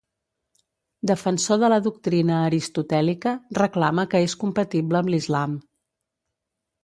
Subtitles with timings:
[1.09, 5.53] Defensor de la doctrina aristotèlica, reclama que és compatible amb l'islam.